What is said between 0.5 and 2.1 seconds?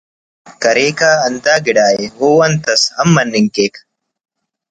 کریکہ ہندا گڑاءِ